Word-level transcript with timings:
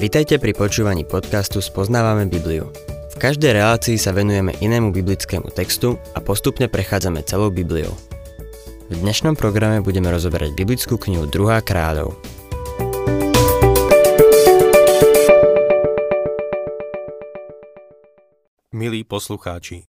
Vitajte 0.00 0.40
pri 0.40 0.56
počúvaní 0.56 1.04
podcastu 1.04 1.60
Spoznávame 1.60 2.24
Bibliu. 2.24 2.72
V 3.12 3.16
každej 3.20 3.52
relácii 3.52 4.00
sa 4.00 4.16
venujeme 4.16 4.56
inému 4.56 4.96
biblickému 4.96 5.52
textu 5.52 6.00
a 6.16 6.24
postupne 6.24 6.72
prechádzame 6.72 7.20
celou 7.28 7.52
Bibliou. 7.52 7.92
V 8.88 8.96
dnešnom 8.96 9.36
programe 9.36 9.84
budeme 9.84 10.08
rozoberať 10.08 10.56
biblickú 10.56 10.96
knihu 10.96 11.28
2. 11.28 11.52
kráľov. 11.60 12.16
Milí 18.72 19.04
poslucháči, 19.04 19.84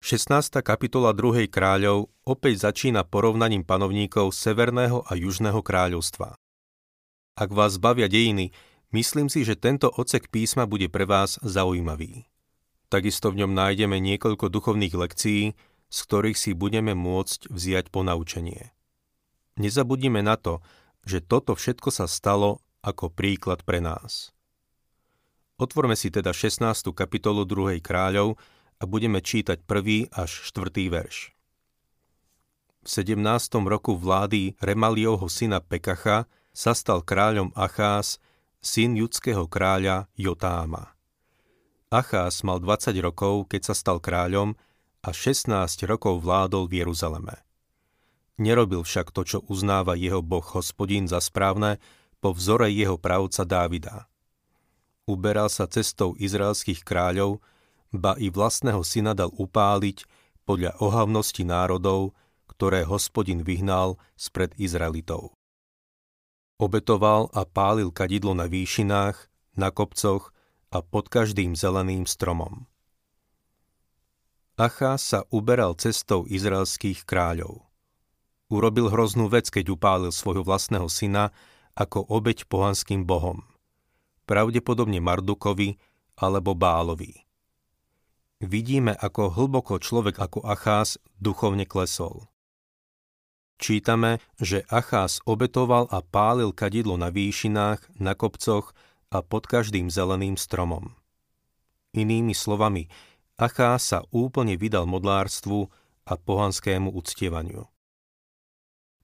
16. 0.00 0.64
kapitola 0.64 1.12
2. 1.12 1.44
kráľov 1.52 2.08
opäť 2.24 2.72
začína 2.72 3.04
porovnaním 3.04 3.68
panovníkov 3.68 4.32
Severného 4.32 5.04
a 5.04 5.12
Južného 5.12 5.60
kráľovstva. 5.60 6.40
Ak 7.36 7.48
vás 7.52 7.76
bavia 7.76 8.08
dejiny, 8.08 8.52
myslím 8.92 9.28
si, 9.32 9.42
že 9.42 9.58
tento 9.58 9.88
ocek 9.88 10.28
písma 10.28 10.68
bude 10.68 10.88
pre 10.92 11.08
vás 11.08 11.40
zaujímavý. 11.42 12.28
Takisto 12.92 13.32
v 13.32 13.44
ňom 13.44 13.56
nájdeme 13.56 13.96
niekoľko 13.96 14.52
duchovných 14.52 14.92
lekcií, 14.92 15.56
z 15.92 15.98
ktorých 16.08 16.36
si 16.36 16.52
budeme 16.52 16.92
môcť 16.92 17.48
vziať 17.48 17.88
ponaučenie. 17.88 18.72
Nezabudnime 19.56 20.24
na 20.24 20.40
to, 20.40 20.64
že 21.04 21.20
toto 21.20 21.52
všetko 21.52 21.88
sa 21.92 22.08
stalo 22.08 22.64
ako 22.80 23.12
príklad 23.12 23.64
pre 23.64 23.80
nás. 23.80 24.32
Otvorme 25.60 25.94
si 25.94 26.08
teda 26.08 26.32
16. 26.32 26.64
kapitolu 26.96 27.44
2. 27.44 27.78
kráľov 27.84 28.40
a 28.80 28.84
budeme 28.88 29.22
čítať 29.22 29.62
1. 29.62 30.10
až 30.10 30.30
4. 30.50 30.68
verš. 30.90 31.36
V 32.82 32.88
17. 32.90 33.14
roku 33.70 33.94
vlády 33.94 34.58
Remaliovho 34.58 35.30
syna 35.30 35.62
Pekacha 35.62 36.26
sa 36.50 36.74
stal 36.74 37.06
kráľom 37.06 37.54
Achás, 37.54 38.18
syn 38.62 38.94
judského 38.94 39.50
kráľa 39.50 40.06
Jotáma. 40.14 40.94
Achás 41.90 42.46
mal 42.46 42.62
20 42.62 42.94
rokov, 43.02 43.50
keď 43.50 43.68
sa 43.68 43.74
stal 43.74 43.98
kráľom 43.98 44.54
a 45.02 45.10
16 45.10 45.50
rokov 45.90 46.22
vládol 46.22 46.70
v 46.70 46.86
Jeruzaleme. 46.86 47.42
Nerobil 48.38 48.86
však 48.86 49.10
to, 49.10 49.26
čo 49.26 49.38
uznáva 49.50 49.98
jeho 49.98 50.22
boh 50.22 50.46
hospodín 50.54 51.10
za 51.10 51.18
správne 51.18 51.82
po 52.22 52.32
vzore 52.32 52.70
jeho 52.70 52.96
pravca 52.96 53.42
Dávida. 53.42 54.06
Uberal 55.10 55.50
sa 55.50 55.66
cestou 55.66 56.14
izraelských 56.14 56.86
kráľov, 56.86 57.42
ba 57.90 58.14
i 58.16 58.30
vlastného 58.30 58.80
syna 58.86 59.12
dal 59.12 59.34
upáliť 59.34 60.06
podľa 60.46 60.78
ohavnosti 60.78 61.42
národov, 61.42 62.14
ktoré 62.46 62.86
hospodin 62.86 63.42
vyhnal 63.42 63.98
spred 64.14 64.54
Izraelitov. 64.54 65.34
Obetoval 66.62 67.26
a 67.34 67.42
pálil 67.42 67.90
kadidlo 67.90 68.38
na 68.38 68.46
výšinách, 68.46 69.18
na 69.58 69.74
kopcoch 69.74 70.30
a 70.70 70.78
pod 70.78 71.10
každým 71.10 71.58
zeleným 71.58 72.06
stromom. 72.06 72.70
Achá 74.54 74.94
sa 74.94 75.26
uberal 75.34 75.74
cestou 75.74 76.22
izraelských 76.22 77.02
kráľov. 77.02 77.66
Urobil 78.46 78.94
hroznú 78.94 79.26
vec, 79.26 79.50
keď 79.50 79.74
upálil 79.74 80.14
svojho 80.14 80.46
vlastného 80.46 80.86
syna 80.86 81.34
ako 81.74 82.06
obeď 82.06 82.46
pohanským 82.46 83.02
bohom. 83.02 83.42
Pravdepodobne 84.30 85.02
Mardukovi 85.02 85.82
alebo 86.14 86.54
Bálovi. 86.54 87.26
Vidíme, 88.38 88.94
ako 88.94 89.34
hlboko 89.34 89.82
človek 89.82 90.14
ako 90.22 90.46
Achás 90.46 90.94
duchovne 91.18 91.66
klesol 91.66 92.30
čítame, 93.62 94.18
že 94.42 94.66
Achás 94.66 95.22
obetoval 95.22 95.86
a 95.94 96.02
pálil 96.02 96.50
kadidlo 96.50 96.98
na 96.98 97.14
výšinách, 97.14 98.02
na 98.02 98.18
kopcoch 98.18 98.74
a 99.14 99.22
pod 99.22 99.46
každým 99.46 99.86
zeleným 99.86 100.34
stromom. 100.34 100.98
Inými 101.94 102.34
slovami, 102.34 102.90
Achás 103.38 103.94
sa 103.94 104.02
úplne 104.10 104.58
vydal 104.58 104.90
modlárstvu 104.90 105.70
a 106.02 106.18
pohanskému 106.18 106.90
uctievaniu. 106.90 107.70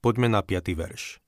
Poďme 0.03 0.31
na 0.31 0.43
5. 0.43 0.75
verš. 0.75 1.23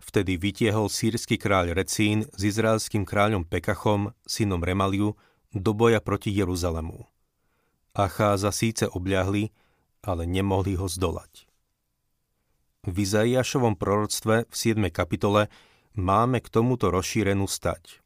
Vtedy 0.00 0.40
vytiehol 0.40 0.88
sírsky 0.88 1.36
kráľ 1.36 1.76
Recín 1.76 2.24
s 2.32 2.40
izraelským 2.40 3.04
kráľom 3.04 3.44
Pekachom, 3.44 4.16
synom 4.24 4.64
Remaliu, 4.64 5.14
do 5.52 5.76
boja 5.76 6.00
proti 6.00 6.32
Jeruzalemu. 6.32 7.04
Acháza 7.92 8.54
síce 8.54 8.86
obľahli, 8.86 9.50
ale 10.06 10.22
nemohli 10.24 10.78
ho 10.78 10.86
zdolať. 10.86 11.49
V 12.80 12.96
Izaiášovom 13.04 13.76
proroctve 13.76 14.48
v 14.48 14.54
7. 14.56 14.88
kapitole 14.88 15.52
máme 15.92 16.40
k 16.40 16.48
tomuto 16.48 16.88
rozšírenú 16.88 17.44
stať. 17.44 18.00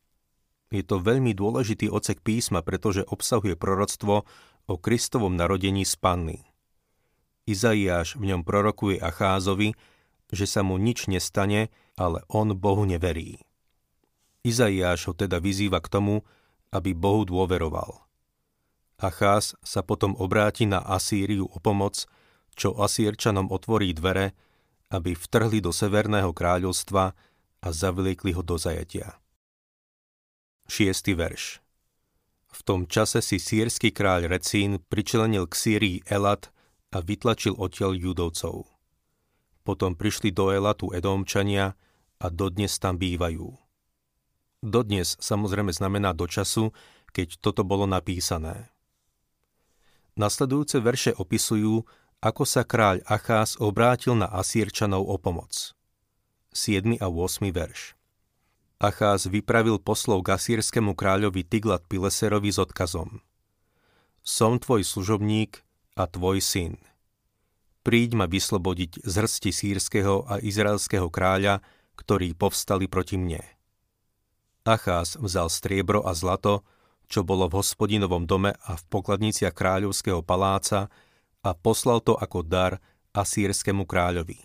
Je 0.74 0.82
to 0.82 0.98
veľmi 0.98 1.30
dôležitý 1.30 1.86
ocek 1.86 2.18
písma, 2.18 2.58
pretože 2.66 3.06
obsahuje 3.06 3.54
proroctvo 3.54 4.26
o 4.66 4.74
Kristovom 4.74 5.38
narodení 5.38 5.86
z 5.86 5.94
Panny. 5.94 6.42
Izaiáš 7.46 8.18
v 8.18 8.34
ňom 8.34 8.42
prorokuje 8.42 8.98
Acházovi, 8.98 9.78
že 10.34 10.46
sa 10.50 10.66
mu 10.66 10.74
nič 10.74 11.06
nestane, 11.06 11.70
ale 11.94 12.26
on 12.26 12.58
Bohu 12.58 12.82
neverí. 12.82 13.46
Izaiáš 14.42 15.06
ho 15.06 15.14
teda 15.14 15.38
vyzýva 15.38 15.78
k 15.86 15.86
tomu, 15.86 16.26
aby 16.74 16.98
Bohu 16.98 17.22
dôveroval. 17.22 18.02
Acház 18.98 19.54
sa 19.62 19.86
potom 19.86 20.18
obráti 20.18 20.66
na 20.66 20.82
Asýriu 20.82 21.46
o 21.46 21.62
pomoc, 21.62 22.10
čo 22.58 22.74
Asýrčanom 22.74 23.54
otvorí 23.54 23.94
dvere, 23.94 24.34
aby 24.90 25.16
vtrhli 25.16 25.64
do 25.64 25.72
Severného 25.72 26.32
kráľovstva 26.34 27.14
a 27.64 27.68
zavliekli 27.68 28.36
ho 28.36 28.42
do 28.44 28.60
zajatia. 28.60 29.16
6. 30.68 31.12
verš 31.16 31.60
V 32.52 32.60
tom 32.64 32.88
čase 32.88 33.20
si 33.20 33.36
sírsky 33.36 33.92
kráľ 33.92 34.32
Recín 34.32 34.80
pričlenil 34.80 35.44
k 35.48 35.54
Sýrii 35.54 35.98
Elat 36.08 36.48
a 36.92 37.04
vytlačil 37.04 37.56
odtiaľ 37.56 37.96
judovcov. 37.96 38.68
Potom 39.64 39.96
prišli 39.96 40.32
do 40.32 40.52
Elatu 40.52 40.92
Edomčania 40.92 41.72
a 42.20 42.26
dodnes 42.28 42.76
tam 42.76 43.00
bývajú. 43.00 43.48
Dodnes 44.64 45.20
samozrejme 45.20 45.72
znamená 45.72 46.16
do 46.16 46.24
času, 46.24 46.72
keď 47.12 47.40
toto 47.40 47.64
bolo 47.64 47.84
napísané. 47.84 48.72
Nasledujúce 50.14 50.78
verše 50.80 51.12
opisujú, 51.12 51.84
ako 52.24 52.48
sa 52.48 52.64
kráľ 52.64 53.04
Achás 53.04 53.60
obrátil 53.60 54.16
na 54.16 54.24
Asírčanov 54.24 55.04
o 55.04 55.20
pomoc. 55.20 55.76
7. 56.56 56.96
a 56.96 57.06
8. 57.12 57.52
verš 57.52 57.92
Achás 58.80 59.28
vypravil 59.28 59.76
poslov 59.76 60.24
k 60.24 60.32
asýrskému 60.32 60.96
kráľovi 60.96 61.44
Tiglat 61.44 61.84
Pileserovi 61.84 62.48
s 62.48 62.56
odkazom 62.56 63.20
Som 64.24 64.56
tvoj 64.56 64.88
služobník 64.88 65.60
a 66.00 66.08
tvoj 66.08 66.40
syn. 66.40 66.80
Príď 67.84 68.16
ma 68.16 68.24
vyslobodiť 68.24 69.04
z 69.04 69.14
hrsti 69.20 69.50
sírskeho 69.52 70.24
a 70.24 70.40
izraelského 70.40 71.12
kráľa, 71.12 71.60
ktorí 71.92 72.32
povstali 72.32 72.88
proti 72.88 73.20
mne. 73.20 73.44
Achás 74.64 75.20
vzal 75.20 75.52
striebro 75.52 76.00
a 76.08 76.16
zlato, 76.16 76.64
čo 77.04 77.20
bolo 77.20 77.52
v 77.52 77.60
hospodinovom 77.60 78.24
dome 78.24 78.56
a 78.64 78.80
v 78.80 78.82
pokladniciach 78.88 79.52
kráľovského 79.52 80.24
paláca 80.24 80.88
a 81.44 81.52
poslal 81.52 82.00
to 82.00 82.16
ako 82.16 82.40
dar 82.40 82.80
asýrskému 83.12 83.84
kráľovi. 83.84 84.40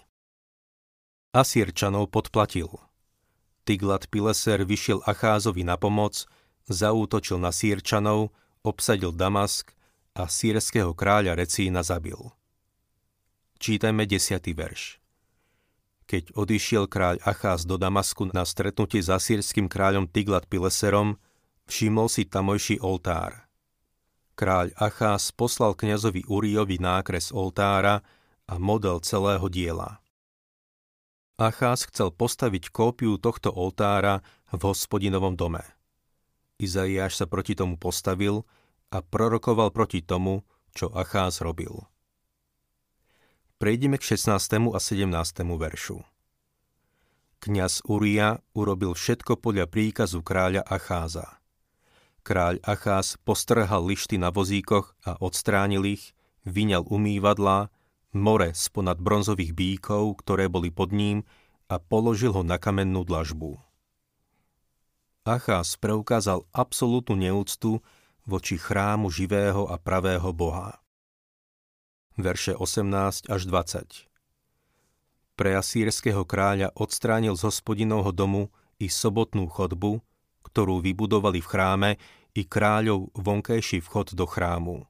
Asýrčanov 1.31 2.11
podplatil. 2.11 2.67
Tiglat 3.63 4.11
Pileser 4.11 4.67
vyšiel 4.67 4.99
Acházovi 5.07 5.63
na 5.63 5.79
pomoc, 5.79 6.27
zaútočil 6.67 7.39
na 7.39 7.55
Sýrčanov, 7.55 8.35
obsadil 8.65 9.15
Damask 9.15 9.71
a 10.17 10.27
sírskeho 10.27 10.91
kráľa 10.91 11.39
Recína 11.39 11.85
zabil. 11.85 12.17
Čítajme 13.61 14.03
10. 14.09 14.41
verš. 14.57 14.99
Keď 16.09 16.33
odišiel 16.33 16.89
kráľ 16.89 17.21
Acház 17.21 17.69
do 17.69 17.77
Damasku 17.77 18.34
na 18.34 18.41
stretnutie 18.41 19.05
s 19.05 19.13
asýrským 19.13 19.69
kráľom 19.69 20.09
Tiglat 20.09 20.49
Pileserom, 20.49 21.22
všimol 21.69 22.09
si 22.09 22.25
tamojší 22.25 22.81
oltár– 22.81 23.45
kráľ 24.40 24.72
Achás 24.80 25.36
poslal 25.36 25.76
kňazovi 25.76 26.24
Urijovi 26.32 26.80
nákres 26.80 27.36
oltára 27.36 28.00
a 28.47 28.56
model 28.56 29.03
celého 29.03 29.44
diela. 29.52 30.00
Achás 31.36 31.84
chcel 31.91 32.16
postaviť 32.16 32.72
kópiu 32.72 33.20
tohto 33.20 33.52
oltára 33.52 34.24
v 34.47 34.62
hospodinovom 34.64 35.36
dome. 35.36 35.59
Izaiáš 36.56 37.20
sa 37.20 37.26
proti 37.28 37.52
tomu 37.52 37.76
postavil 37.76 38.47
a 38.96 39.03
prorokoval 39.03 39.76
proti 39.76 40.00
tomu, 40.00 40.47
čo 40.72 40.88
Achás 40.96 41.44
robil. 41.44 41.84
Prejdeme 43.59 44.00
k 44.00 44.16
16. 44.16 44.72
a 44.72 44.80
17. 44.80 45.12
veršu. 45.59 46.00
Kňaz 47.44 47.84
Uria 47.91 48.40
urobil 48.56 48.96
všetko 48.96 49.36
podľa 49.40 49.68
príkazu 49.68 50.24
kráľa 50.24 50.64
Acháza 50.64 51.39
kráľ 52.29 52.61
Achás 52.61 53.17
postrhal 53.26 53.81
lišty 53.90 54.22
na 54.22 54.29
vozíkoch 54.29 54.93
a 55.02 55.17
odstránil 55.17 55.81
ich, 55.97 56.14
vyňal 56.46 56.85
umývadlá, 56.85 57.73
more 58.14 58.53
sponad 58.53 59.02
bronzových 59.02 59.58
bíkov, 59.58 60.22
ktoré 60.22 60.46
boli 60.46 60.70
pod 60.70 60.93
ním, 60.93 61.26
a 61.66 61.81
položil 61.81 62.29
ho 62.37 62.46
na 62.46 62.61
kamennú 62.61 63.02
dlažbu. 63.02 63.58
Achás 65.26 65.73
preukázal 65.81 66.46
absolútnu 66.53 67.17
neúctu 67.17 67.81
voči 68.29 68.61
chrámu 68.61 69.09
živého 69.09 69.66
a 69.66 69.81
pravého 69.81 70.29
Boha. 70.29 70.78
Verše 72.14 72.53
18 72.53 73.26
až 73.26 73.41
20 73.49 74.05
Pre 75.34 75.52
asýrského 75.58 76.29
kráľa 76.29 76.70
odstránil 76.78 77.34
z 77.34 77.49
hospodinovho 77.49 78.14
domu 78.14 78.53
i 78.78 78.85
sobotnú 78.85 79.49
chodbu, 79.49 80.02
ktorú 80.46 80.81
vybudovali 80.81 81.40
v 81.40 81.47
chráme, 81.47 81.91
i 82.35 82.46
kráľov 82.46 83.14
vonkajší 83.17 83.81
vchod 83.81 84.14
do 84.14 84.26
chrámu. 84.26 84.85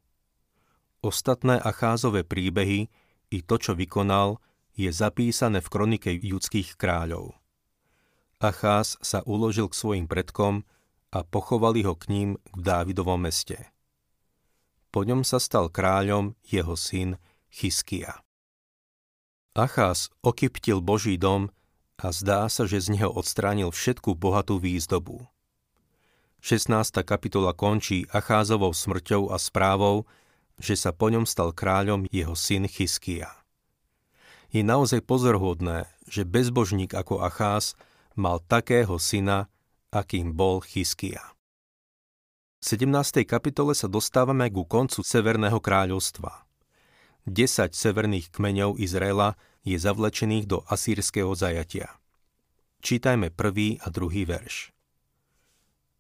Ostatné 1.00 1.60
Acházové 1.60 2.28
príbehy 2.28 2.92
i 3.32 3.40
to, 3.46 3.56
čo 3.56 3.72
vykonal, 3.78 4.42
je 4.76 4.92
zapísané 4.92 5.60
v 5.64 5.72
kronike 5.72 6.12
judských 6.12 6.76
kráľov. 6.76 7.36
Acház 8.40 8.96
sa 9.04 9.20
uložil 9.28 9.68
k 9.68 9.76
svojim 9.76 10.08
predkom 10.08 10.64
a 11.12 11.20
pochovali 11.28 11.84
ho 11.84 11.96
k 12.00 12.08
ním 12.08 12.30
v 12.56 12.60
Dávidovom 12.64 13.20
meste. 13.20 13.68
Po 14.90 15.04
ňom 15.04 15.28
sa 15.28 15.38
stal 15.38 15.68
kráľom 15.68 16.40
jeho 16.48 16.74
syn 16.80 17.20
Chyskia. 17.52 18.24
Acház 19.60 20.08
okyptil 20.24 20.80
Boží 20.80 21.20
dom 21.20 21.52
a 22.00 22.16
zdá 22.16 22.48
sa, 22.48 22.64
že 22.64 22.80
z 22.80 22.96
neho 22.96 23.12
odstránil 23.12 23.76
všetku 23.76 24.16
bohatú 24.16 24.56
výzdobu. 24.56 25.28
16. 26.40 27.04
kapitola 27.04 27.52
končí 27.52 28.08
Acházovou 28.16 28.72
smrťou 28.72 29.28
a 29.28 29.36
správou, 29.36 30.08
že 30.56 30.80
sa 30.80 30.96
po 30.96 31.12
ňom 31.12 31.28
stal 31.28 31.52
kráľom 31.52 32.08
jeho 32.16 32.32
syn 32.32 32.64
Chyskia. 32.72 33.28
Je 34.48 34.64
naozaj 34.64 35.04
pozorhodné, 35.04 35.92
že 36.08 36.24
bezbožník 36.24 36.96
ako 36.96 37.20
Acház 37.28 37.76
mal 38.16 38.40
takého 38.40 38.96
syna, 38.96 39.52
akým 39.92 40.32
bol 40.32 40.64
Chyskia. 40.64 41.22
V 42.60 42.64
17. 42.76 43.28
kapitole 43.28 43.76
sa 43.76 43.92
dostávame 43.92 44.48
ku 44.48 44.64
koncu 44.64 45.04
Severného 45.04 45.60
kráľovstva. 45.60 46.48
10 47.28 47.76
severných 47.76 48.32
kmeňov 48.32 48.80
Izraela 48.80 49.36
je 49.68 49.76
zavlečených 49.76 50.48
do 50.48 50.64
asýrskeho 50.72 51.36
zajatia. 51.36 52.00
Čítajme 52.80 53.28
prvý 53.36 53.76
a 53.84 53.92
druhý 53.92 54.24
verš. 54.24 54.72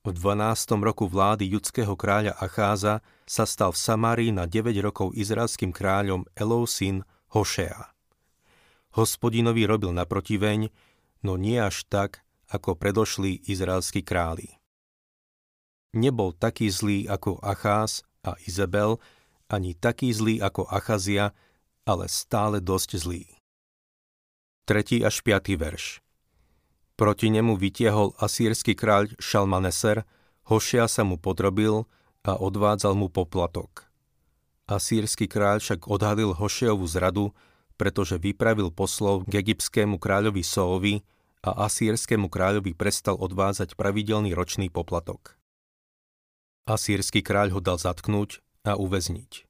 V 0.09 0.17
12. 0.17 0.81
roku 0.81 1.05
vlády 1.05 1.53
judského 1.53 1.93
kráľa 1.93 2.33
Acháza 2.41 3.05
sa 3.29 3.45
stal 3.45 3.69
v 3.69 3.77
Samárii 3.77 4.33
na 4.33 4.49
9 4.49 4.73
rokov 4.81 5.13
izraelským 5.13 5.69
kráľom 5.69 6.25
Elov 6.33 6.65
syn 6.65 7.05
Hošea. 7.29 7.93
Hospodinovi 8.97 9.69
robil 9.69 9.93
naprotiveň, 9.93 10.73
no 11.21 11.37
nie 11.37 11.61
až 11.61 11.85
tak, 11.85 12.25
ako 12.49 12.73
predošli 12.73 13.53
izraelskí 13.53 14.01
králi. 14.01 14.57
Nebol 15.93 16.33
taký 16.33 16.73
zlý 16.73 17.05
ako 17.05 17.37
Acház 17.45 18.01
a 18.25 18.33
Izabel, 18.49 18.97
ani 19.45 19.77
taký 19.77 20.09
zlý 20.09 20.41
ako 20.41 20.65
Achazia, 20.73 21.37
ale 21.85 22.09
stále 22.09 22.57
dosť 22.57 22.97
zlý. 22.97 23.29
3. 24.65 25.05
až 25.05 25.21
5. 25.21 25.53
verš 25.53 26.01
Proti 26.99 27.31
nemu 27.31 27.55
vytiehol 27.55 28.11
asýrsky 28.19 28.75
kráľ 28.75 29.15
Šalmaneser, 29.23 30.03
Hošia 30.51 30.83
sa 30.91 31.07
mu 31.07 31.15
podrobil 31.15 31.87
a 32.27 32.35
odvádzal 32.35 32.91
mu 32.91 33.07
poplatok. 33.07 33.87
Asýrsky 34.67 35.31
kráľ 35.31 35.63
však 35.63 35.87
odhalil 35.87 36.35
Hošiovu 36.35 36.83
zradu, 36.91 37.31
pretože 37.79 38.19
vypravil 38.19 38.67
poslov 38.75 39.23
k 39.31 39.39
egyptskému 39.39 39.95
kráľovi 39.95 40.43
Soovi 40.43 40.99
a 41.39 41.71
asýrskému 41.71 42.27
kráľovi 42.27 42.75
prestal 42.75 43.15
odvázať 43.15 43.79
pravidelný 43.79 44.35
ročný 44.35 44.67
poplatok. 44.67 45.39
Asýrsky 46.67 47.23
kráľ 47.23 47.55
ho 47.55 47.59
dal 47.63 47.79
zatknúť 47.79 48.43
a 48.67 48.75
uväzniť. 48.75 49.47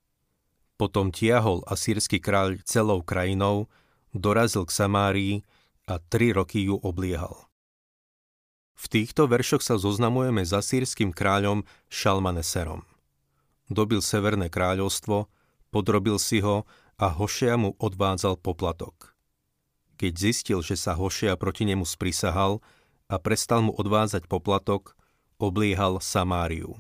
Potom 0.78 1.10
tiahol 1.10 1.66
asýrsky 1.66 2.22
kráľ 2.22 2.62
celou 2.62 3.02
krajinou, 3.02 3.66
dorazil 4.14 4.70
k 4.70 4.72
Samárii 4.86 5.36
a 5.90 5.98
tri 5.98 6.30
roky 6.30 6.70
ju 6.70 6.78
obliehal. 6.78 7.50
V 8.80 8.86
týchto 8.88 9.28
veršoch 9.28 9.66
sa 9.66 9.76
zoznamujeme 9.76 10.46
s 10.46 10.56
asýrským 10.56 11.12
kráľom 11.12 11.68
Šalmaneserom. 11.92 12.86
Dobil 13.68 14.00
Severné 14.00 14.48
kráľovstvo, 14.48 15.28
podrobil 15.74 16.16
si 16.22 16.40
ho 16.40 16.64
a 16.96 17.12
Hošea 17.12 17.60
mu 17.60 17.76
odvádzal 17.76 18.40
poplatok. 18.40 19.18
Keď 20.00 20.14
zistil, 20.16 20.64
že 20.64 20.80
sa 20.80 20.96
Hošea 20.96 21.36
proti 21.36 21.68
nemu 21.68 21.84
sprisahal 21.84 22.64
a 23.12 23.20
prestal 23.20 23.68
mu 23.68 23.76
odvádzať 23.76 24.32
poplatok, 24.32 24.96
obliehal 25.36 26.00
Samáriu. 26.00 26.80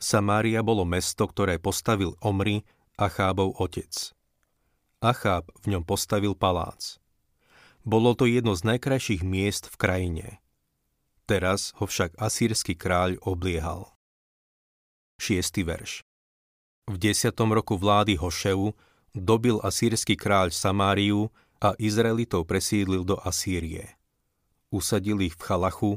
Samária 0.00 0.64
bolo 0.64 0.88
mesto, 0.88 1.28
ktoré 1.28 1.60
postavil 1.60 2.16
Omri, 2.24 2.64
Achábov 2.96 3.60
otec. 3.60 4.16
Acháb 5.04 5.52
v 5.60 5.76
ňom 5.76 5.84
postavil 5.84 6.32
palác. 6.32 7.03
Bolo 7.84 8.16
to 8.16 8.24
jedno 8.24 8.56
z 8.56 8.64
najkrajších 8.64 9.22
miest 9.22 9.68
v 9.68 9.76
krajine. 9.76 10.26
Teraz 11.28 11.76
ho 11.80 11.88
však 11.88 12.16
asýrsky 12.16 12.76
kráľ 12.76 13.20
obliehal. 13.24 13.92
6. 15.20 15.62
verš 15.64 16.04
v 16.84 16.96
desiatom 17.00 17.52
roku 17.52 17.80
vlády 17.80 18.20
Hošeu 18.20 18.76
dobil 19.16 19.56
asýrsky 19.64 20.20
kráľ 20.20 20.52
Samáriu 20.52 21.32
a 21.60 21.72
Izraelitov 21.80 22.44
presídlil 22.44 23.08
do 23.08 23.16
Asýrie. 23.24 23.96
Usadil 24.68 25.22
ich 25.24 25.38
v 25.38 25.44
Chalachu, 25.44 25.92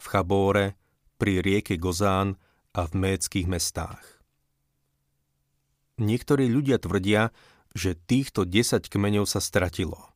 v 0.00 0.04
Chabóre, 0.08 0.66
pri 1.20 1.44
rieke 1.44 1.76
Gozán 1.76 2.40
a 2.72 2.88
v 2.88 2.92
méckých 3.04 3.44
mestách. 3.50 4.00
Niektorí 6.00 6.48
ľudia 6.48 6.80
tvrdia, 6.80 7.28
že 7.76 7.92
týchto 7.92 8.48
10 8.48 8.88
kmeňov 8.88 9.28
sa 9.28 9.44
stratilo. 9.44 10.09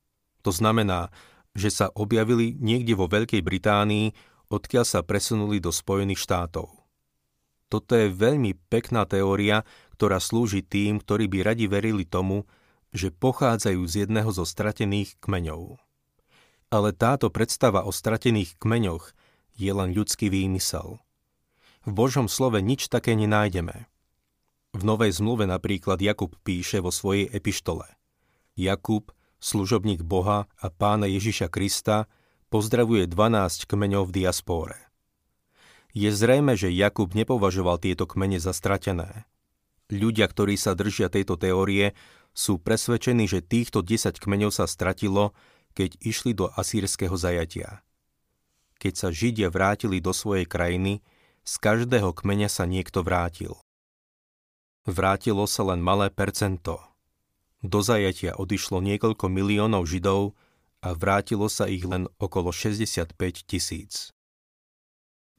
To 0.44 0.52
znamená, 0.52 1.08
že 1.56 1.73
sa 1.73 1.88
objavili 1.96 2.52
niekde 2.61 2.93
vo 2.93 3.08
Veľkej 3.08 3.41
Británii, 3.41 4.12
odkiaľ 4.52 4.85
sa 4.85 5.00
presunuli 5.00 5.58
do 5.58 5.73
Spojených 5.73 6.20
štátov. 6.20 6.69
Toto 7.73 7.93
je 7.96 8.12
veľmi 8.12 8.55
pekná 8.69 9.08
teória, 9.08 9.64
ktorá 9.96 10.20
slúži 10.20 10.61
tým, 10.61 11.00
ktorí 11.00 11.26
by 11.26 11.38
radi 11.43 11.67
verili 11.67 12.05
tomu, 12.05 12.44
že 12.94 13.11
pochádzajú 13.11 13.82
z 13.88 14.06
jedného 14.06 14.31
zo 14.31 14.46
stratených 14.46 15.19
kmeňov. 15.19 15.81
Ale 16.70 16.94
táto 16.94 17.32
predstava 17.32 17.82
o 17.82 17.90
stratených 17.90 18.55
kmeňoch 18.61 19.11
je 19.59 19.71
len 19.73 19.90
ľudský 19.90 20.30
výmysel. 20.30 21.02
V 21.85 21.90
Božom 21.90 22.30
slove 22.30 22.62
nič 22.62 22.87
také 22.87 23.18
nenájdeme. 23.18 23.90
V 24.75 24.83
Novej 24.83 25.14
zmluve 25.18 25.47
napríklad 25.47 26.02
Jakub 26.02 26.35
píše 26.42 26.83
vo 26.83 26.90
svojej 26.90 27.30
epištole. 27.30 27.87
Jakub, 28.59 29.11
služobník 29.44 30.00
Boha 30.00 30.48
a 30.56 30.66
pána 30.72 31.04
Ježiša 31.04 31.52
Krista, 31.52 32.08
pozdravuje 32.48 33.04
12 33.04 33.68
kmeňov 33.68 34.08
v 34.08 34.24
diaspóre. 34.24 34.78
Je 35.92 36.08
zrejme, 36.08 36.56
že 36.56 36.72
Jakub 36.72 37.12
nepovažoval 37.12 37.76
tieto 37.78 38.08
kmene 38.08 38.40
za 38.40 38.56
stratené. 38.56 39.28
Ľudia, 39.92 40.26
ktorí 40.26 40.56
sa 40.56 40.72
držia 40.72 41.12
tejto 41.12 41.36
teórie, 41.36 41.92
sú 42.34 42.58
presvedčení, 42.58 43.28
že 43.30 43.44
týchto 43.44 43.84
10 43.84 44.16
kmeňov 44.18 44.50
sa 44.50 44.64
stratilo, 44.66 45.36
keď 45.76 46.00
išli 46.02 46.34
do 46.34 46.50
asýrskeho 46.50 47.14
zajatia. 47.14 47.84
Keď 48.82 48.94
sa 48.96 49.08
Židia 49.14 49.52
vrátili 49.54 50.02
do 50.02 50.10
svojej 50.10 50.48
krajiny, 50.48 51.04
z 51.44 51.54
každého 51.60 52.10
kmeňa 52.16 52.48
sa 52.48 52.64
niekto 52.64 53.04
vrátil. 53.04 53.60
Vrátilo 54.88 55.46
sa 55.46 55.62
len 55.68 55.78
malé 55.78 56.10
percento. 56.10 56.93
Do 57.64 57.80
zajatia 57.80 58.37
odišlo 58.37 58.85
niekoľko 58.85 59.33
miliónov 59.33 59.88
Židov 59.88 60.37
a 60.85 60.92
vrátilo 60.92 61.49
sa 61.49 61.64
ich 61.64 61.80
len 61.88 62.12
okolo 62.21 62.52
65 62.52 63.16
tisíc. 63.49 64.12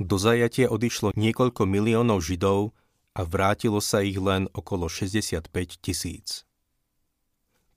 Do 0.02 0.18
zajatia 0.18 0.74
odišlo 0.74 1.14
niekoľko 1.14 1.70
miliónov 1.70 2.26
Židov 2.26 2.74
a 3.14 3.22
vrátilo 3.22 3.78
sa 3.78 4.02
ich 4.02 4.18
len 4.18 4.50
okolo 4.58 4.90
65 4.90 5.54
tisíc. 5.78 6.50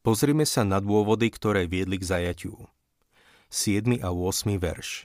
Pozrime 0.00 0.48
sa 0.48 0.64
na 0.64 0.80
dôvody, 0.80 1.28
ktoré 1.28 1.68
viedli 1.68 2.00
k 2.00 2.08
zajatiu. 2.08 2.72
7. 3.52 4.00
a 4.00 4.08
8. 4.08 4.56
verš. 4.56 5.04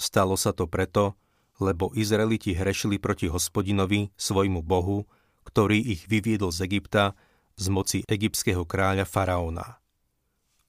Stalo 0.00 0.40
sa 0.40 0.56
to 0.56 0.64
preto, 0.64 1.12
lebo 1.60 1.92
Izraeliti 1.92 2.56
hrešili 2.56 2.96
proti 2.96 3.28
hospodinovi, 3.28 4.08
svojmu 4.16 4.64
bohu, 4.64 5.04
ktorý 5.44 5.76
ich 5.76 6.08
vyviedol 6.08 6.48
z 6.56 6.64
Egypta 6.64 7.12
z 7.56 7.66
moci 7.72 7.98
egyptského 8.06 8.66
kráľa 8.66 9.06
Faraóna. 9.08 9.80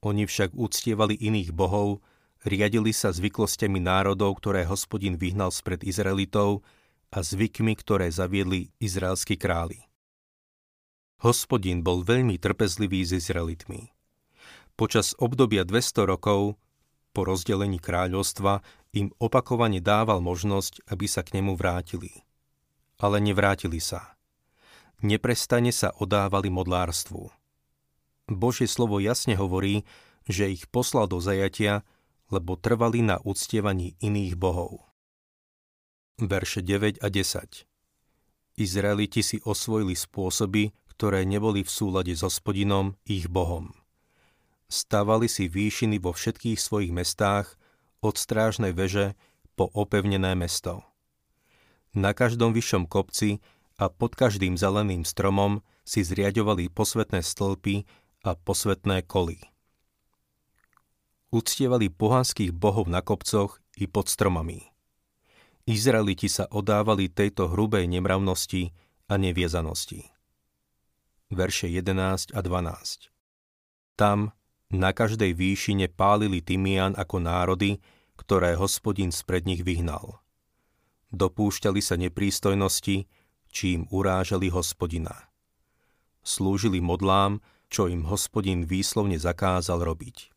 Oni 0.02 0.26
však 0.26 0.58
uctievali 0.58 1.14
iných 1.14 1.54
bohov, 1.54 2.02
riadili 2.42 2.90
sa 2.90 3.14
zvyklostiami 3.14 3.78
národov, 3.78 4.42
ktoré 4.42 4.66
hospodin 4.66 5.18
vyhnal 5.18 5.54
spred 5.54 5.86
Izraelitov 5.86 6.66
a 7.14 7.22
zvykmi, 7.22 7.78
ktoré 7.78 8.10
zaviedli 8.10 8.74
izraelskí 8.82 9.38
králi. 9.38 9.86
Hospodin 11.22 11.86
bol 11.86 12.02
veľmi 12.02 12.42
trpezlivý 12.42 13.06
s 13.06 13.14
Izraelitmi. 13.14 13.94
Počas 14.74 15.14
obdobia 15.22 15.62
200 15.62 16.10
rokov 16.10 16.58
Po 17.12 17.28
rozdelení 17.28 17.78
kráľovstva 17.78 18.64
im 18.96 19.12
opakovane 19.20 19.84
dával 19.84 20.24
možnosť, 20.24 20.88
aby 20.90 21.06
sa 21.06 21.22
k 21.22 21.38
nemu 21.38 21.60
vrátili. 21.60 22.24
Ale 22.98 23.20
nevrátili 23.20 23.84
sa. 23.84 24.16
Neprestane 25.02 25.74
sa 25.74 25.90
odávali 25.98 26.54
modlárstvu. 26.54 27.34
Božie 28.30 28.70
slovo 28.70 29.02
jasne 29.02 29.34
hovorí, 29.34 29.82
že 30.30 30.54
ich 30.54 30.70
poslal 30.70 31.10
do 31.10 31.18
zajatia, 31.18 31.82
lebo 32.30 32.54
trvali 32.56 33.02
na 33.02 33.18
uctievaní 33.26 33.98
iných 34.00 34.38
bohov. 34.38 34.86
Verše 36.22 36.62
9 36.62 37.02
a 37.02 37.08
10 37.10 37.66
Izraeliti 38.62 39.26
si 39.26 39.42
osvojili 39.42 39.98
spôsoby, 39.98 40.70
ktoré 40.94 41.26
neboli 41.26 41.66
v 41.66 41.72
súlade 41.74 42.14
s 42.14 42.22
hospodinom, 42.22 42.94
ich 43.10 43.26
bohom. 43.26 43.74
Stavali 44.70 45.26
si 45.26 45.50
výšiny 45.50 45.98
vo 45.98 46.14
všetkých 46.14 46.62
svojich 46.62 46.94
mestách, 46.94 47.58
od 48.02 48.18
strážnej 48.18 48.74
veže 48.74 49.14
po 49.54 49.70
opevnené 49.74 50.34
mesto. 50.34 50.86
Na 51.94 52.14
každom 52.18 52.54
vyššom 52.54 52.90
kopci 52.90 53.42
a 53.82 53.90
pod 53.90 54.14
každým 54.14 54.62
zeleným 54.62 55.02
stromom 55.02 55.66
si 55.82 56.06
zriadovali 56.06 56.70
posvetné 56.70 57.26
stĺpy 57.26 57.90
a 58.22 58.38
posvetné 58.38 59.10
koly. 59.10 59.42
Uctievali 61.34 61.90
pohanských 61.90 62.54
bohov 62.54 62.86
na 62.86 63.02
kopcoch 63.02 63.58
i 63.82 63.90
pod 63.90 64.06
stromami. 64.06 64.70
Izraeliti 65.66 66.30
sa 66.30 66.46
odávali 66.46 67.10
tejto 67.10 67.50
hrubej 67.50 67.90
nemravnosti 67.90 68.70
a 69.10 69.18
neviezanosti. 69.18 70.06
Verše 71.34 71.72
11 71.72 72.38
a 72.38 72.40
12 72.44 73.10
Tam, 73.98 74.36
na 74.70 74.92
každej 74.94 75.34
výšine 75.34 75.90
pálili 75.90 76.44
Tymian 76.44 76.94
ako 76.94 77.24
národy, 77.24 77.82
ktoré 78.20 78.54
hospodin 78.60 79.10
spred 79.10 79.48
nich 79.48 79.64
vyhnal. 79.66 80.22
Dopúšťali 81.16 81.80
sa 81.80 81.96
neprístojnosti, 81.96 83.08
čím 83.52 83.86
urážali 83.92 84.50
hospodina. 84.50 85.30
Slúžili 86.24 86.80
modlám, 86.80 87.44
čo 87.68 87.92
im 87.92 88.08
hospodin 88.08 88.66
výslovne 88.66 89.20
zakázal 89.20 89.84
robiť. 89.84 90.32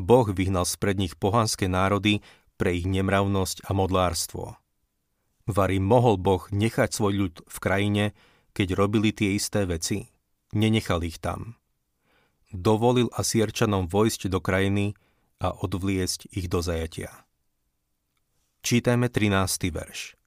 Boh 0.00 0.28
vyhnal 0.32 0.64
spred 0.64 0.96
nich 0.96 1.14
pohanské 1.20 1.68
národy 1.68 2.24
pre 2.56 2.76
ich 2.76 2.88
nemravnosť 2.88 3.68
a 3.68 3.76
modlárstvo. 3.76 4.56
Vary 5.44 5.78
mohol 5.82 6.16
Boh 6.16 6.44
nechať 6.48 6.90
svoj 6.92 7.12
ľud 7.26 7.34
v 7.44 7.56
krajine, 7.60 8.04
keď 8.56 8.76
robili 8.76 9.10
tie 9.12 9.34
isté 9.34 9.68
veci? 9.68 10.08
Nenechal 10.56 11.02
ich 11.04 11.18
tam 11.18 11.60
dovolil 12.52 13.08
Asierčanom 13.14 13.86
vojsť 13.86 14.26
do 14.28 14.42
krajiny 14.42 14.98
a 15.40 15.54
odvliesť 15.54 16.30
ich 16.34 16.50
do 16.50 16.60
zajatia. 16.60 17.10
Čítajme 18.60 19.08
13. 19.08 19.72
verš. 19.72 20.19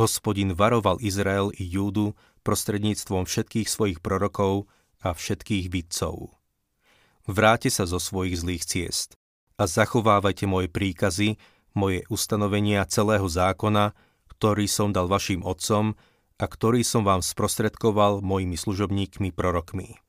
Hospodin 0.00 0.56
varoval 0.56 0.96
Izrael 1.04 1.52
i 1.60 1.68
Júdu 1.68 2.16
prostredníctvom 2.42 3.28
všetkých 3.28 3.68
svojich 3.68 3.98
prorokov 4.00 4.66
a 5.04 5.12
všetkých 5.12 5.68
vidcov. 5.68 6.32
Vráte 7.28 7.68
sa 7.68 7.86
zo 7.86 8.00
svojich 8.02 8.40
zlých 8.40 8.64
ciest 8.66 9.14
a 9.60 9.68
zachovávajte 9.68 10.48
moje 10.48 10.72
príkazy, 10.72 11.38
moje 11.76 12.02
ustanovenia 12.08 12.82
celého 12.88 13.28
zákona, 13.28 13.94
ktorý 14.32 14.66
som 14.66 14.90
dal 14.90 15.06
vašim 15.06 15.44
otcom 15.46 15.94
a 16.40 16.44
ktorý 16.48 16.82
som 16.82 17.06
vám 17.06 17.22
sprostredkoval 17.22 18.24
mojimi 18.24 18.58
služobníkmi 18.58 19.30
prorokmi. 19.30 20.02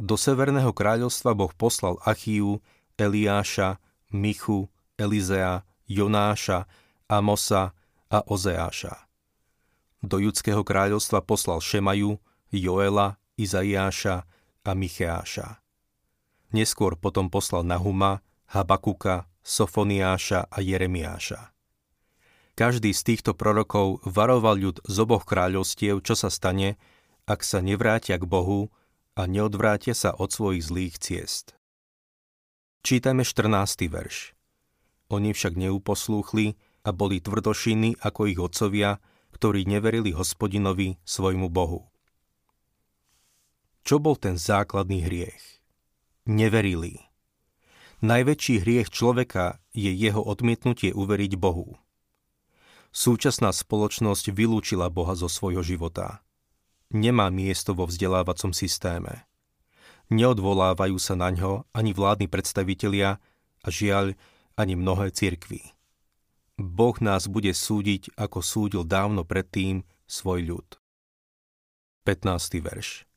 Do 0.00 0.16
Severného 0.16 0.72
kráľovstva 0.72 1.36
Boh 1.36 1.52
poslal 1.52 2.00
Achiu, 2.04 2.60
Eliáša, 2.96 3.80
Michu, 4.12 4.68
Elizea, 4.96 5.64
Jonáša, 5.88 6.68
Amosa 7.08 7.72
a 8.10 8.26
Ozeáša. 8.26 9.06
Do 10.02 10.18
Judského 10.18 10.66
kráľovstva 10.66 11.22
poslal 11.22 11.62
Šemaju, 11.62 12.18
Joela, 12.50 13.22
Izaiáša 13.38 14.26
a 14.66 14.70
Micheáša. 14.74 15.62
Neskôr 16.50 16.98
potom 16.98 17.30
poslal 17.30 17.62
Nahuma, 17.62 18.26
Habakuka, 18.50 19.30
Sofoniáša 19.40 20.50
a 20.50 20.58
Jeremiáša. 20.58 21.54
Každý 22.58 22.92
z 22.92 23.02
týchto 23.06 23.32
prorokov 23.32 24.04
varoval 24.04 24.60
ľud 24.60 24.76
z 24.84 24.96
oboch 25.00 25.24
kráľovstiev, 25.24 26.02
čo 26.04 26.12
sa 26.18 26.28
stane, 26.28 26.76
ak 27.24 27.40
sa 27.46 27.62
nevrátia 27.62 28.18
k 28.20 28.26
Bohu 28.26 28.68
a 29.16 29.24
neodvrátia 29.24 29.94
sa 29.96 30.12
od 30.12 30.34
svojich 30.34 30.66
zlých 30.66 30.94
ciest. 30.98 31.56
Čítame 32.84 33.24
14. 33.24 33.86
verš. 33.88 34.34
Oni 35.08 35.30
však 35.32 35.56
neuposlúchli 35.56 36.58
a 36.84 36.90
boli 36.90 37.20
tvrdošiny 37.20 38.00
ako 38.00 38.20
ich 38.30 38.38
otcovia, 38.40 38.98
ktorí 39.36 39.64
neverili 39.68 40.12
hospodinovi, 40.12 41.00
svojmu 41.04 41.48
Bohu. 41.48 41.88
Čo 43.84 43.96
bol 44.02 44.16
ten 44.16 44.36
základný 44.36 45.04
hriech? 45.04 45.64
Neverili. 46.28 47.00
Najväčší 48.00 48.64
hriech 48.64 48.88
človeka 48.88 49.60
je 49.76 49.92
jeho 49.92 50.20
odmietnutie 50.20 50.92
uveriť 50.92 51.32
Bohu. 51.36 51.76
Súčasná 52.90 53.52
spoločnosť 53.52 54.32
vylúčila 54.32 54.88
Boha 54.88 55.16
zo 55.16 55.28
svojho 55.30 55.64
života 55.64 56.24
nemá 56.90 57.30
miesto 57.30 57.72
vo 57.72 57.86
vzdelávacom 57.86 58.50
systéme. 58.50 59.24
Neodvolávajú 60.10 60.98
sa 60.98 61.14
na 61.14 61.30
ňo 61.30 61.70
ani 61.70 61.94
vládni 61.94 62.26
predstavitelia 62.26 63.22
a 63.62 63.68
žiaľ 63.70 64.18
ani 64.58 64.74
mnohé 64.74 65.14
cirkvy. 65.14 65.62
Boh 66.60 66.92
nás 67.00 67.24
bude 67.24 67.56
súdiť, 67.56 68.12
ako 68.20 68.44
súdil 68.44 68.82
dávno 68.84 69.24
predtým 69.24 69.80
svoj 70.04 70.44
ľud. 70.44 70.68
15. 72.04 72.60
verš 72.60 73.08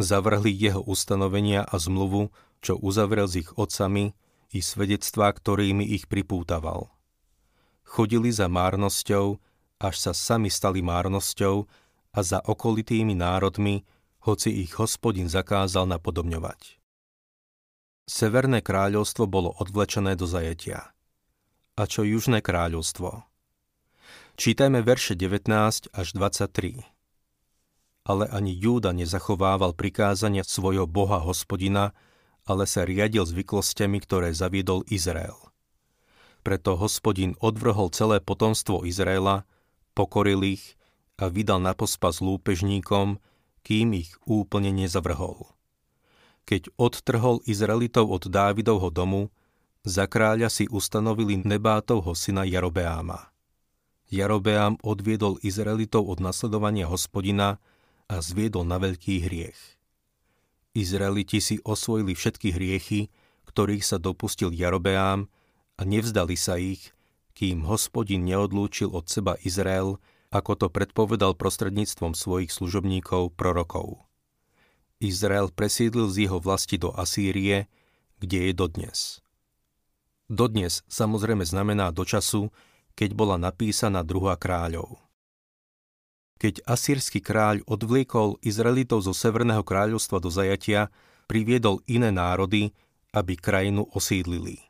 Zavrhli 0.00 0.56
jeho 0.56 0.80
ustanovenia 0.80 1.68
a 1.68 1.76
zmluvu, 1.76 2.32
čo 2.64 2.80
uzavrel 2.80 3.28
s 3.28 3.44
ich 3.44 3.50
otcami, 3.60 4.16
i 4.56 4.64
svedectvá, 4.64 5.36
ktorými 5.36 5.84
ich 5.84 6.08
pripútaval. 6.08 6.88
Chodili 7.84 8.32
za 8.32 8.48
márnosťou, 8.48 9.36
až 9.76 9.94
sa 10.00 10.12
sami 10.16 10.48
stali 10.48 10.80
márnosťou 10.80 11.68
a 12.16 12.18
za 12.24 12.40
okolitými 12.40 13.12
národmi, 13.12 13.84
hoci 14.24 14.64
ich 14.64 14.80
hospodin 14.80 15.28
zakázal 15.28 15.84
napodobňovať. 15.92 16.80
Severné 18.08 18.64
kráľovstvo 18.64 19.28
bolo 19.28 19.52
odvlečené 19.60 20.16
do 20.16 20.24
zajetia. 20.24 20.96
A 21.78 21.86
čo 21.86 22.02
južné 22.02 22.42
kráľovstvo? 22.42 23.22
Čítajme 24.34 24.82
verše 24.82 25.14
19 25.14 25.94
až 25.94 26.08
23. 26.10 26.82
Ale 28.02 28.26
ani 28.34 28.50
Júda 28.50 28.90
nezachovával 28.90 29.78
prikázania 29.78 30.42
svojho 30.42 30.90
boha 30.90 31.22
hospodina, 31.22 31.94
ale 32.42 32.66
sa 32.66 32.82
riadil 32.82 33.22
zvyklostiami, 33.22 34.02
ktoré 34.02 34.34
zaviedol 34.34 34.82
Izrael. 34.90 35.38
Preto 36.42 36.74
hospodin 36.74 37.38
odvrhol 37.38 37.94
celé 37.94 38.18
potomstvo 38.18 38.82
Izraela, 38.82 39.46
pokoril 39.94 40.58
ich 40.58 40.74
a 41.14 41.30
vydal 41.30 41.62
na 41.62 41.78
pospas 41.78 42.18
lúpežníkom, 42.18 43.22
kým 43.62 43.94
ich 43.94 44.18
úplne 44.26 44.74
nezavrhol. 44.74 45.54
Keď 46.42 46.74
odtrhol 46.74 47.38
Izraelitov 47.46 48.10
od 48.10 48.26
Dávidovho 48.26 48.90
domu, 48.90 49.30
za 49.88 50.04
kráľa 50.04 50.52
si 50.52 50.68
ustanovili 50.68 51.40
Nebátovho 51.40 52.12
syna 52.12 52.44
Jarobeáma. 52.44 53.32
Jarobeám 54.12 54.76
odviedol 54.84 55.40
Izraelitov 55.40 56.04
od 56.12 56.20
nasledovania 56.20 56.84
hospodina 56.84 57.56
a 58.08 58.20
zviedol 58.20 58.68
na 58.68 58.76
veľký 58.76 59.24
hriech. 59.24 59.56
Izraeliti 60.76 61.40
si 61.40 61.56
osvojili 61.64 62.12
všetky 62.12 62.52
hriechy, 62.52 63.08
ktorých 63.48 63.84
sa 63.84 63.96
dopustil 63.96 64.52
Jarobeám 64.52 65.24
a 65.76 65.82
nevzdali 65.82 66.36
sa 66.36 66.60
ich, 66.60 66.92
kým 67.32 67.64
hospodin 67.64 68.28
neodlúčil 68.28 68.92
od 68.92 69.08
seba 69.08 69.40
Izrael 69.40 69.96
ako 70.28 70.52
to 70.60 70.66
predpovedal 70.68 71.32
prostredníctvom 71.32 72.12
svojich 72.12 72.52
služobníkov 72.52 73.32
prorokov. 73.32 74.04
Izrael 75.00 75.48
presídlil 75.48 76.10
z 76.12 76.28
jeho 76.28 76.38
vlasti 76.42 76.76
do 76.76 76.92
Asýrie, 76.92 77.70
kde 78.18 78.50
je 78.50 78.52
dodnes. 78.52 79.22
Dodnes 80.28 80.84
samozrejme 80.92 81.42
znamená 81.42 81.88
do 81.88 82.04
času, 82.04 82.52
keď 82.92 83.16
bola 83.16 83.40
napísaná 83.40 84.04
druhá 84.04 84.36
kráľov. 84.36 85.00
Keď 86.38 86.62
asýrsky 86.68 87.18
kráľ 87.18 87.66
odvliekol 87.66 88.38
Izraelitov 88.44 89.02
zo 89.02 89.16
Severného 89.16 89.64
kráľovstva 89.66 90.22
do 90.22 90.30
zajatia, 90.30 90.92
priviedol 91.26 91.82
iné 91.90 92.14
národy, 92.14 92.70
aby 93.10 93.34
krajinu 93.34 93.88
osídlili. 93.90 94.62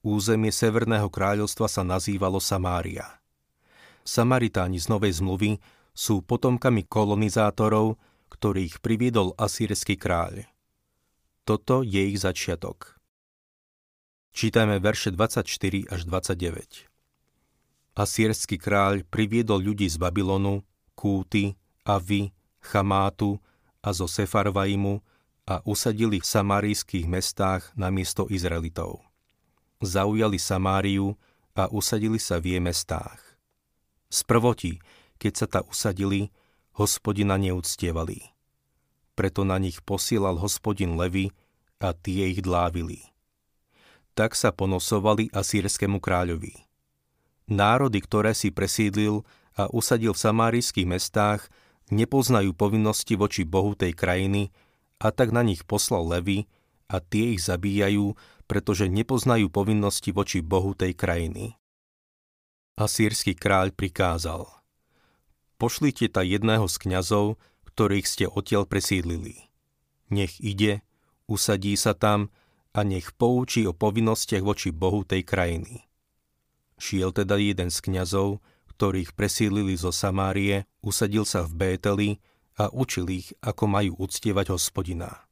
Územie 0.00 0.54
Severného 0.54 1.12
kráľovstva 1.12 1.68
sa 1.68 1.82
nazývalo 1.84 2.40
Samária. 2.40 3.20
Samaritáni 4.06 4.80
z 4.80 4.88
Novej 4.88 5.20
zmluvy 5.20 5.60
sú 5.92 6.24
potomkami 6.24 6.88
kolonizátorov, 6.88 8.00
ktorých 8.32 8.80
priviedol 8.80 9.36
asýrsky 9.36 10.00
kráľ. 10.00 10.48
Toto 11.44 11.84
je 11.84 12.00
ich 12.08 12.22
začiatok. 12.22 12.99
Čítajme 14.30 14.78
verše 14.78 15.10
24 15.10 15.90
až 15.90 16.00
29. 16.06 16.86
Asýrsky 17.98 18.62
kráľ 18.62 19.02
priviedol 19.10 19.58
ľudí 19.58 19.90
z 19.90 19.98
Babylonu, 19.98 20.62
Kúty, 20.94 21.58
Avy, 21.82 22.30
Chamátu 22.62 23.42
a 23.82 23.90
zo 23.90 24.06
Sefarvaimu 24.06 25.02
a 25.50 25.58
usadili 25.66 26.22
v 26.22 26.26
samarijských 26.30 27.10
mestách 27.10 27.74
na 27.74 27.90
miesto 27.90 28.30
Izraelitov. 28.30 29.02
Zaujali 29.82 30.38
Samáriu 30.38 31.18
a 31.58 31.66
usadili 31.66 32.22
sa 32.22 32.38
v 32.38 32.54
jej 32.54 32.62
mestách. 32.62 33.18
Z 34.14 34.22
prvoti, 34.30 34.78
keď 35.18 35.32
sa 35.34 35.46
ta 35.50 35.60
usadili, 35.66 36.30
hospodina 36.78 37.34
neúctievali. 37.34 38.30
Preto 39.18 39.42
na 39.42 39.58
nich 39.58 39.82
posielal 39.82 40.38
hospodin 40.38 40.94
levy 40.94 41.34
a 41.82 41.90
tie 41.90 42.30
ich 42.30 42.46
dlávili 42.46 43.09
tak 44.20 44.36
sa 44.36 44.52
ponosovali 44.52 45.32
asýrskému 45.32 45.96
kráľovi. 45.96 46.52
Národy, 47.48 48.04
ktoré 48.04 48.36
si 48.36 48.52
presídlil 48.52 49.24
a 49.56 49.72
usadil 49.72 50.12
v 50.12 50.20
samárijských 50.20 50.84
mestách, 50.84 51.48
nepoznajú 51.88 52.52
povinnosti 52.52 53.16
voči 53.16 53.48
Bohu 53.48 53.72
tej 53.72 53.96
krajiny 53.96 54.52
a 55.00 55.08
tak 55.08 55.32
na 55.32 55.40
nich 55.40 55.64
poslal 55.64 56.04
levy 56.04 56.44
a 56.92 57.00
tie 57.00 57.32
ich 57.32 57.40
zabíjajú, 57.48 58.12
pretože 58.44 58.92
nepoznajú 58.92 59.48
povinnosti 59.48 60.12
voči 60.12 60.44
Bohu 60.44 60.76
tej 60.76 60.92
krajiny. 60.92 61.56
Asýrsky 62.76 63.32
kráľ 63.32 63.72
prikázal 63.72 64.44
Pošlite 65.56 66.12
ta 66.12 66.20
jedného 66.20 66.68
z 66.68 66.76
kňazov, 66.76 67.40
ktorých 67.72 68.04
ste 68.04 68.28
odtiaľ 68.28 68.68
presídlili. 68.68 69.48
Nech 70.12 70.36
ide, 70.44 70.84
usadí 71.24 71.72
sa 71.80 71.96
tam 71.96 72.28
a 72.70 72.86
nech 72.86 73.10
poučí 73.18 73.66
o 73.66 73.74
povinnostiach 73.74 74.42
voči 74.46 74.70
Bohu 74.70 75.02
tej 75.02 75.26
krajiny. 75.26 75.90
Šiel 76.80 77.10
teda 77.12 77.36
jeden 77.36 77.68
z 77.68 77.78
kňazov, 77.82 78.40
ktorých 78.72 79.12
presílili 79.12 79.76
zo 79.76 79.92
Samárie, 79.92 80.64
usadil 80.80 81.28
sa 81.28 81.44
v 81.44 81.52
Bételi 81.52 82.10
a 82.56 82.72
učil 82.72 83.10
ich, 83.12 83.28
ako 83.44 83.64
majú 83.68 83.92
uctievať 84.00 84.54
hospodina. 84.54 85.28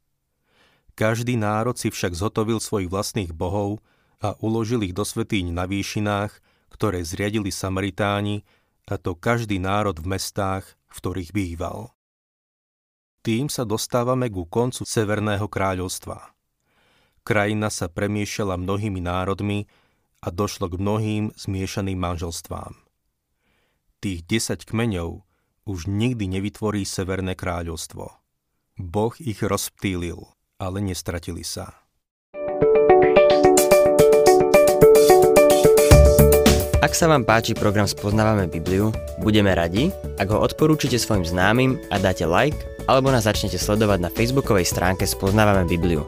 Každý 0.93 1.39
národ 1.39 1.79
si 1.79 1.89
však 1.89 2.11
zhotovil 2.13 2.59
svojich 2.59 2.91
vlastných 2.91 3.31
bohov 3.31 3.79
a 4.19 4.35
uložil 4.43 4.83
ich 4.83 4.91
do 4.93 5.07
svetýň 5.07 5.55
na 5.55 5.63
výšinách, 5.63 6.35
ktoré 6.69 7.01
zriadili 7.01 7.49
Samaritáni, 7.49 8.43
a 8.89 8.97
to 8.99 9.15
každý 9.15 9.61
národ 9.61 9.95
v 9.95 10.17
mestách, 10.17 10.65
v 10.89 10.95
ktorých 10.97 11.31
býval. 11.31 11.93
Tým 13.21 13.47
sa 13.47 13.63
dostávame 13.63 14.27
ku 14.27 14.49
koncu 14.49 14.83
Severného 14.83 15.45
kráľovstva 15.45 16.38
krajina 17.29 17.69
sa 17.69 17.85
premiešala 17.85 18.57
mnohými 18.57 19.05
národmi 19.05 19.69
a 20.25 20.33
došlo 20.33 20.73
k 20.73 20.81
mnohým 20.81 21.23
zmiešaným 21.37 22.01
manželstvám. 22.01 22.73
Tých 24.01 24.25
10 24.25 24.65
kmeňov 24.65 25.21
už 25.69 25.85
nikdy 25.85 26.25
nevytvorí 26.25 26.81
Severné 26.89 27.37
kráľovstvo. 27.37 28.09
Boh 28.81 29.13
ich 29.21 29.45
rozptýlil, 29.45 30.17
ale 30.57 30.81
nestratili 30.81 31.45
sa. 31.45 31.77
Ak 36.81 36.97
sa 36.97 37.05
vám 37.11 37.29
páči 37.29 37.53
program 37.53 37.85
Spoznávame 37.85 38.49
Bibliu, 38.49 38.89
budeme 39.21 39.53
radi, 39.53 39.93
ak 40.17 40.33
ho 40.33 40.41
odporúčite 40.41 40.97
svojim 40.97 41.27
známym 41.27 41.77
a 41.93 42.01
dáte 42.01 42.25
like, 42.25 42.57
alebo 42.89 43.13
nás 43.13 43.29
začnete 43.29 43.61
sledovať 43.61 43.99
na 44.01 44.09
facebookovej 44.09 44.65
stránke 44.65 45.05
Spoznávame 45.05 45.69
Bibliu 45.69 46.07